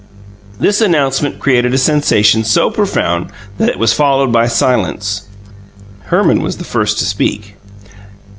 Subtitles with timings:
[0.59, 5.25] This announcement created a sensation so profound that it was followed by silence.
[6.05, 7.53] Herman was the first to speak.